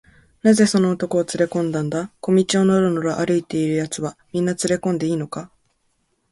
[0.41, 2.11] 「なぜその男をつれこんだんだ？
[2.21, 5.51] 小路をのろのろ歩いているやつは、みんなつれこんでいいのか？」